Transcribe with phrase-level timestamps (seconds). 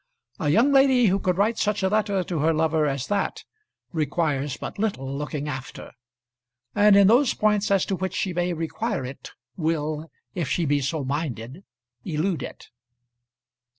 [0.39, 3.43] A young lady who could write such a letter to her lover as that
[3.93, 5.91] requires but little looking after;
[6.73, 10.81] and in those points as to which she may require it, will if she be
[10.81, 11.63] so minded
[12.03, 12.69] elude it.